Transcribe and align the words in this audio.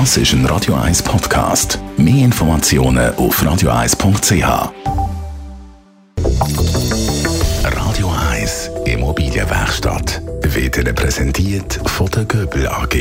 Das 0.00 0.16
ist 0.16 0.32
ein 0.32 0.44
Radio 0.46 0.74
1 0.74 1.04
Podcast. 1.04 1.78
Mehr 1.96 2.24
Informationen 2.24 3.14
auf 3.14 3.40
radio1.ch. 3.40 4.72
Radio 7.62 8.12
1 8.32 8.70
Immobilienwerkstatt 8.86 10.20
wird 10.42 10.78
Ihnen 10.78 10.96
präsentiert 10.96 11.80
von 11.86 12.08
der 12.08 12.24
Göbel 12.24 12.66
AG. 12.66 12.96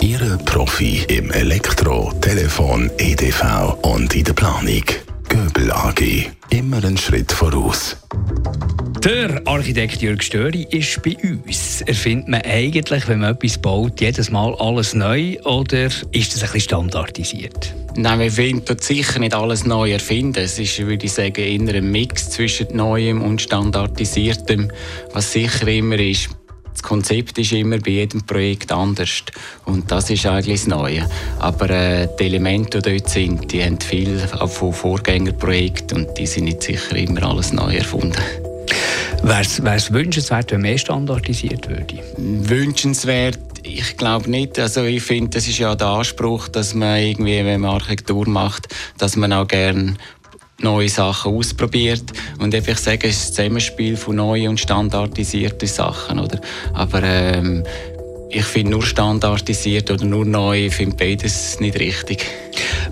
Ihre 0.00 0.38
Profi 0.38 1.04
im 1.08 1.32
Elektro, 1.32 2.12
Telefon, 2.20 2.92
EDV 2.96 3.78
und 3.82 4.14
in 4.14 4.22
der 4.22 4.34
Planung. 4.34 4.84
Göbel 5.28 5.72
AG. 5.72 6.30
Immer 6.50 6.76
einen 6.76 6.96
Schritt 6.96 7.32
voraus. 7.32 7.96
Der 9.04 9.42
Architekt 9.44 10.00
Jörg 10.00 10.22
Störi 10.22 10.66
ist 10.70 11.02
bei 11.02 11.16
uns. 11.22 11.82
Erfindet 11.82 12.28
man 12.28 12.40
eigentlich, 12.42 13.06
wenn 13.06 13.20
man 13.20 13.34
etwas 13.34 13.58
baut, 13.58 14.00
jedes 14.00 14.30
Mal 14.30 14.54
alles 14.56 14.94
neu 14.94 15.38
oder 15.44 15.86
ist 15.86 16.04
das 16.12 16.42
ein 16.42 16.52
bisschen 16.52 16.60
standardisiert? 16.60 17.74
Nein, 17.94 18.20
wir 18.20 18.32
finden 18.32 18.76
sicher 18.78 19.18
nicht 19.18 19.34
alles 19.34 19.64
neu 19.64 19.92
erfinden. 19.92 20.42
Es 20.42 20.58
ist, 20.58 20.78
würde 20.78 21.06
ich 21.06 21.12
sagen, 21.12 21.36
eher 21.36 21.74
ein 21.74 21.90
Mix 21.90 22.30
zwischen 22.30 22.74
Neuem 22.74 23.22
und 23.22 23.42
Standardisiertem. 23.42 24.72
Was 25.12 25.32
sicher 25.32 25.68
immer 25.68 25.98
ist, 25.98 26.30
das 26.72 26.82
Konzept 26.82 27.38
ist 27.38 27.52
immer 27.52 27.78
bei 27.78 27.92
jedem 27.92 28.24
Projekt 28.26 28.72
anders. 28.72 29.22
Und 29.66 29.90
das 29.90 30.10
ist 30.10 30.26
eigentlich 30.26 30.60
das 30.60 30.68
Neue. 30.68 31.08
Aber 31.38 31.70
äh, 31.70 32.08
die 32.18 32.24
Elemente, 32.24 32.82
die 32.82 32.98
dort 32.98 33.08
sind, 33.08 33.52
die 33.52 33.62
haben 33.62 33.80
viel 33.80 34.18
von 34.18 34.72
Vorgängerprojekten 34.72 36.04
und 36.04 36.18
die 36.18 36.26
sind 36.26 36.44
nicht 36.44 36.62
sicher 36.62 36.96
immer 36.96 37.22
alles 37.22 37.52
neu 37.52 37.76
erfunden. 37.76 38.45
Wäre 39.26 39.76
es 39.76 39.92
wünschenswert, 39.92 40.52
wenn 40.52 40.60
mehr 40.60 40.78
standardisiert 40.78 41.68
würde? 41.68 41.98
Wünschenswert 42.16 43.38
ich 43.66 43.96
glaube 43.96 44.30
nicht. 44.30 44.58
Also 44.58 44.84
ich 44.84 45.02
finde, 45.02 45.30
das 45.30 45.48
ist 45.48 45.58
ja 45.58 45.74
der 45.74 45.88
Anspruch, 45.88 46.48
dass 46.48 46.74
man 46.74 47.00
irgendwie, 47.00 47.44
wenn 47.44 47.60
man 47.60 47.72
Architektur 47.72 48.28
macht, 48.28 48.68
dass 48.98 49.16
man 49.16 49.32
auch 49.32 49.48
gerne 49.48 49.94
neue 50.60 50.88
Sachen 50.88 51.34
ausprobiert. 51.34 52.04
Und 52.38 52.54
ich 52.54 52.78
sage, 52.78 53.08
es 53.08 53.16
ist 53.16 53.30
ein 53.30 53.34
Zusammenspiel 53.34 53.96
von 53.96 54.16
neuen 54.16 54.50
und 54.50 54.60
standardisierten 54.60 55.68
Sachen. 55.68 56.20
Oder? 56.20 56.40
Aber 56.72 57.02
ähm, 57.02 57.64
ich 58.30 58.44
finde 58.44 58.72
nur 58.72 58.82
standardisiert 58.82 59.90
oder 59.90 60.04
nur 60.04 60.24
neu, 60.24 60.66
ich 60.66 60.74
finde 60.74 60.96
beides 60.96 61.60
nicht 61.60 61.78
richtig. 61.78 62.24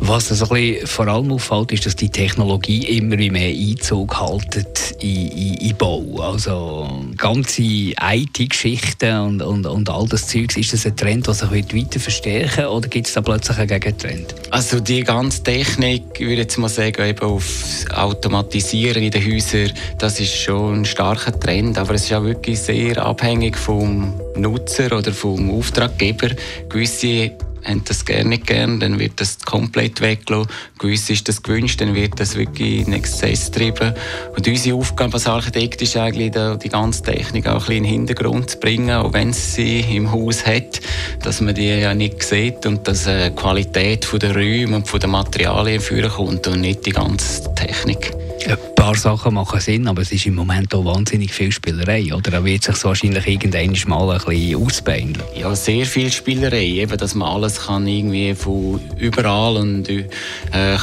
Was 0.00 0.28
so 0.28 0.48
ein 0.54 0.86
vor 0.86 1.08
allem 1.08 1.32
auffällt, 1.32 1.72
ist, 1.72 1.86
dass 1.86 1.96
die 1.96 2.08
Technologie 2.08 2.98
immer 2.98 3.16
mehr 3.16 3.50
Einzug 3.50 4.20
hält 4.20 4.96
in, 5.00 5.28
in, 5.28 5.54
in 5.54 5.76
Bau. 5.76 6.20
Also 6.20 6.88
ganze 7.16 7.62
IT-Geschichten 7.62 9.16
und, 9.18 9.42
und, 9.42 9.66
und 9.66 9.88
all 9.90 10.06
das 10.08 10.26
Zeug, 10.26 10.56
ist 10.56 10.72
das 10.72 10.86
ein 10.86 10.96
Trend, 10.96 11.26
der 11.26 11.34
sich 11.34 11.50
weiter 11.50 12.00
verstärken 12.00 12.66
oder 12.66 12.88
gibt 12.88 13.06
es 13.06 13.14
da 13.14 13.20
plötzlich 13.20 13.58
einen 13.58 13.68
Gegentrend? 13.68 14.34
Also 14.50 14.80
die 14.80 15.02
ganze 15.02 15.42
Technik, 15.42 16.02
ich 16.14 16.26
würde 16.26 16.42
jetzt 16.42 16.58
mal 16.58 16.68
sagen, 16.68 17.06
eben 17.06 17.20
auf 17.20 17.84
Automatisieren 17.94 19.02
in 19.02 19.10
den 19.10 19.24
Häusern, 19.24 19.72
das 19.98 20.20
ist 20.20 20.34
schon 20.34 20.80
ein 20.80 20.84
starker 20.84 21.38
Trend, 21.38 21.78
aber 21.78 21.94
es 21.94 22.04
ist 22.04 22.12
auch 22.12 22.24
wirklich 22.24 22.58
sehr 22.58 23.02
abhängig 23.04 23.56
vom 23.56 24.14
Nutzer 24.36 24.96
oder 24.96 25.12
vom 25.12 25.50
Auftraggeber. 25.50 26.30
Gewisse 26.68 27.32
haben 27.64 27.82
das 27.84 28.04
gerne 28.04 28.30
nicht 28.30 28.46
gern, 28.46 28.80
dann 28.80 28.98
wird 28.98 29.20
das 29.20 29.38
komplett 29.40 30.00
weggelassen. 30.00 30.50
Gewiss 30.78 31.10
ist 31.10 31.28
das 31.28 31.42
gewünscht, 31.42 31.80
dann 31.80 31.94
wird 31.94 32.18
das 32.18 32.36
wirklich 32.36 32.86
in 32.86 32.92
Exzess 32.92 33.50
getrieben. 33.50 33.94
Und 34.36 34.46
unsere 34.46 34.76
Aufgabe 34.76 35.14
als 35.14 35.26
Architekt 35.26 35.82
ist 35.82 35.96
eigentlich, 35.96 36.32
die 36.32 36.68
ganze 36.68 37.02
Technik 37.02 37.46
auch 37.46 37.52
ein 37.52 37.58
bisschen 37.58 37.76
in 37.76 37.84
den 37.84 37.92
Hintergrund 37.92 38.50
zu 38.50 38.58
bringen, 38.58 38.90
auch 38.90 39.12
wenn 39.12 39.30
es 39.30 39.54
sie 39.54 39.80
im 39.80 40.10
Haus 40.10 40.46
hat, 40.46 40.80
dass 41.22 41.40
man 41.40 41.54
die 41.54 41.68
ja 41.68 41.94
nicht 41.94 42.22
sieht 42.22 42.66
und 42.66 42.86
dass 42.88 43.04
die 43.04 43.30
Qualität 43.34 44.08
der 44.20 44.34
Räume 44.34 44.76
und 44.76 45.02
der 45.02 45.08
Materialien 45.08 45.80
führen 45.80 46.10
kommt 46.10 46.46
und 46.48 46.60
nicht 46.60 46.86
die 46.86 46.90
ganze 46.90 47.54
Technik. 47.54 48.21
Ein 48.48 48.56
paar 48.74 48.94
Sachen 48.96 49.34
machen 49.34 49.60
Sinn, 49.60 49.86
aber 49.86 50.02
es 50.02 50.10
ist 50.10 50.26
im 50.26 50.34
Moment 50.34 50.74
auch 50.74 50.84
wahnsinnig 50.84 51.32
viel 51.32 51.52
Spielerei, 51.52 52.12
oder? 52.12 52.30
Da 52.30 52.44
wird 52.44 52.64
sich 52.64 52.82
wahrscheinlich 52.84 53.26
irgendwann 53.26 53.76
mal 53.86 54.10
ein 54.10 54.24
bisschen 54.24 54.62
ausbeindeln. 54.62 55.24
Ja, 55.36 55.54
sehr 55.54 55.86
viel 55.86 56.10
Spielerei, 56.10 56.64
eben, 56.64 56.96
dass 56.96 57.14
man 57.14 57.28
alles 57.28 57.66
kann 57.66 57.86
irgendwie 57.86 58.34
von 58.34 58.80
überall 58.96 59.56
und 59.56 59.88
äh, 59.88 60.06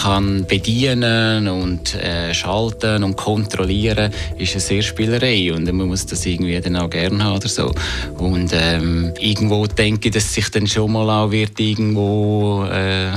kann 0.02 0.46
bedienen 0.48 1.48
und 1.48 1.96
äh, 1.96 2.34
schalten 2.34 3.04
und 3.04 3.18
kontrollieren, 3.18 4.14
ist 4.38 4.54
eine 4.54 4.62
sehr 4.62 4.82
Spielerei 4.82 5.52
und 5.54 5.66
man 5.66 5.88
muss 5.88 6.06
das 6.06 6.26
irgendwie 6.26 6.60
dann 6.62 6.78
auch 6.78 6.90
gerne 6.90 7.24
haben 7.24 7.36
oder 7.36 7.50
so. 7.50 7.74
Und 8.18 8.52
ähm, 8.54 9.14
irgendwo 9.20 9.68
denke 9.68 10.08
ich, 10.08 10.14
dass 10.14 10.34
sich 10.34 10.50
dann 10.50 10.68
schon 10.68 10.94
mal 10.94 11.10
auch 11.10 11.32
wird 11.32 11.60
irgendwo 11.60 12.66
äh, 12.66 13.12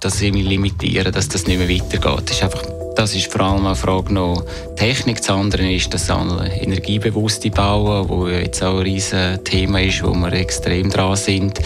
das 0.00 0.20
limitieren, 0.20 1.12
dass 1.12 1.28
das 1.28 1.46
nicht 1.46 1.58
mehr 1.58 1.68
weitergeht. 1.68 2.28
Das 2.30 2.36
ist 2.36 2.42
einfach 2.42 2.75
das 2.96 3.14
ist 3.14 3.30
vor 3.30 3.42
allem 3.42 3.66
eine 3.66 3.76
Frage 3.76 4.12
noch 4.12 4.44
Technik. 4.74 5.18
Das 5.18 5.30
andere 5.30 5.70
ist 5.72 5.92
das 5.92 6.08
energiebewusste 6.08 7.50
Bauen, 7.50 8.08
wo 8.08 8.26
jetzt 8.26 8.62
auch 8.62 8.78
ein 8.78 8.82
riesiges 8.82 9.44
Thema 9.44 9.82
ist, 9.82 10.02
wo 10.02 10.14
wir 10.14 10.32
extrem 10.32 10.90
dran 10.90 11.14
sind, 11.16 11.60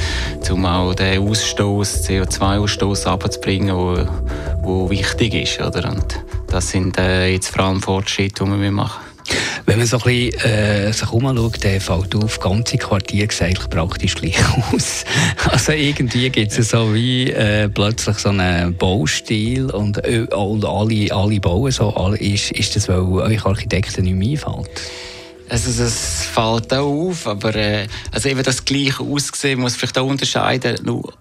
um 0.50 0.66
auch 0.66 0.94
den 0.94 1.26
Ausstoß, 1.26 2.08
CO2-Ausstoß 2.08 3.06
abzubringen, 3.06 3.76
wo, 3.76 4.06
wo 4.62 4.90
wichtig 4.90 5.34
ist. 5.34 5.60
Oder? 5.60 5.90
Und 5.90 6.20
das 6.48 6.70
sind 6.70 6.98
äh, 6.98 7.28
jetzt 7.28 7.48
vor 7.48 7.64
allem 7.64 7.80
Fortschritte, 7.80 8.44
die 8.44 8.60
wir 8.60 8.72
machen. 8.72 9.09
Wenn 9.70 9.78
man 9.78 9.86
so 9.86 9.98
ein 9.98 10.02
bisschen 10.02 10.40
äh, 10.40 10.92
sich 10.92 11.12
umschaut, 11.12 11.64
dann 11.64 11.78
fällt 11.78 12.16
auf, 12.16 12.40
ganze 12.40 12.76
Quartier 12.76 13.28
sieht 13.30 13.70
praktisch 13.70 14.16
gleich 14.16 14.36
aus. 14.72 15.04
Also 15.48 15.70
irgendwie 15.70 16.28
gibt 16.28 16.58
es 16.58 16.70
so 16.70 16.92
wie 16.92 17.30
äh, 17.30 17.68
plötzlich 17.68 18.18
so 18.18 18.30
einen 18.30 18.76
Baustil 18.76 19.70
und, 19.70 20.04
äh, 20.04 20.26
und 20.34 20.64
alle, 20.64 21.14
alle 21.14 21.38
bauen 21.38 21.70
so. 21.70 21.94
Ist, 22.18 22.50
ist 22.50 22.74
das, 22.74 22.88
weil 22.88 22.98
euch 22.98 23.46
Architekten 23.46 24.06
nicht 24.06 24.16
mehr 24.16 24.30
einfällt? 24.30 24.82
Also 25.48 25.84
es 25.84 26.24
fällt 26.24 26.74
auch 26.74 27.08
auf, 27.08 27.28
aber 27.28 27.54
äh, 27.54 27.86
also 28.10 28.28
eben 28.28 28.42
das 28.42 28.64
gleiche 28.64 29.04
Aussehen 29.04 29.60
muss 29.60 29.76
vielleicht 29.76 29.98
auch 29.98 30.08
unterscheiden. 30.08 30.78
Nur 30.82 31.12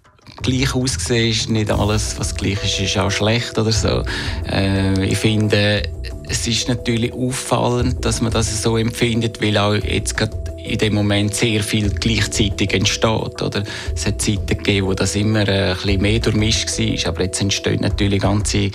gleich 0.42 0.74
aussehen 0.74 1.30
ist 1.30 1.50
nicht 1.50 1.72
alles, 1.72 2.18
was 2.18 2.36
gleich 2.36 2.64
ist, 2.64 2.80
ist 2.80 2.98
auch 2.98 3.12
schlecht 3.12 3.58
oder 3.58 3.72
so. 3.72 4.04
Äh, 4.50 5.06
ich 5.06 5.18
finde, 5.18 5.84
es 6.28 6.48
ist 6.48 6.68
natürlich 6.68 7.14
auffallend, 7.14 8.04
dass 8.06 8.22
man 8.22 8.32
das 8.32 8.62
so 8.62 8.78
empfindet, 8.78 9.42
weil 9.42 9.58
auch 9.58 9.74
jetzt 9.74 10.16
gerade 10.16 10.38
in 10.64 10.78
dem 10.78 10.94
Moment 10.94 11.34
sehr 11.34 11.64
viel 11.64 11.90
gleichzeitig 11.90 12.74
entsteht. 12.74 13.42
Oder? 13.42 13.64
Es 13.96 14.06
hat 14.06 14.22
Zeiten 14.22 14.46
gegeben, 14.46 14.88
wo 14.88 14.94
das 14.94 15.16
immer 15.16 15.48
äh, 15.48 15.72
ein 15.72 15.76
bisschen 15.76 16.02
mehr 16.02 16.20
durchmischt 16.20 16.70
war, 16.78 17.12
aber 17.12 17.24
jetzt 17.24 17.42
entstehen 17.42 17.82
natürlich 17.82 18.22
ganze 18.22 18.70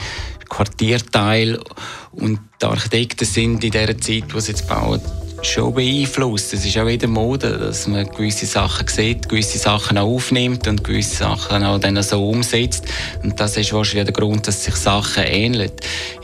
Quartierteile 0.48 1.60
und 2.12 2.38
die 2.60 2.66
Architekten 2.66 3.24
sind 3.24 3.64
in 3.64 3.70
der 3.70 3.98
Zeit, 3.98 4.32
wo 4.32 4.40
sie 4.40 4.52
jetzt 4.52 4.68
bauen, 4.68 5.00
schon 5.44 5.74
beeinflusst. 5.74 6.52
Es 6.54 6.64
ist 6.64 6.76
auch 6.78 6.86
wieder 6.86 7.06
Mode, 7.06 7.58
dass 7.58 7.86
man 7.86 8.08
gewisse 8.08 8.46
Sachen 8.46 8.86
sieht, 8.88 9.28
gewisse 9.28 9.58
Sachen 9.58 9.98
auch 9.98 10.06
aufnimmt 10.06 10.66
und 10.68 10.84
gewisse 10.84 11.16
Sachen 11.16 11.64
auch 11.64 11.78
dann 11.78 12.02
so 12.02 12.28
umsetzt. 12.28 12.84
Und 13.22 13.38
das 13.38 13.56
ist 13.56 13.72
wahrscheinlich 13.72 14.06
der 14.06 14.14
Grund, 14.14 14.46
dass 14.46 14.64
sich 14.64 14.76
Sachen 14.76 15.24
ähneln. 15.24 15.70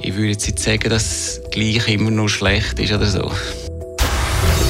Ich 0.01 0.15
würde 0.15 0.33
jetzt 0.33 0.47
nicht 0.47 0.59
sagen, 0.59 0.91
dass 0.91 1.41
gleich 1.51 1.89
immer 1.89 2.11
nur 2.11 2.29
schlecht 2.29 2.79
ist 2.79 2.93
oder 2.93 3.07
so. 3.07 3.31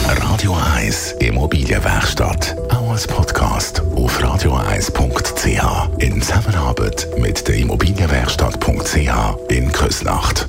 Radio 0.06 0.56
1 0.76 1.12
Immobilienwerkstatt. 1.20 2.56
Auch 2.70 2.90
als 2.90 3.06
Podcast 3.06 3.80
auf 3.94 4.20
radio1.ch. 4.20 6.02
In 6.02 6.20
Zusammenarbeit 6.20 7.08
mit 7.18 7.46
der 7.46 7.56
Immobilienwerkstatt.ch 7.56 9.50
in 9.50 9.70
Küsnacht. 9.70 10.48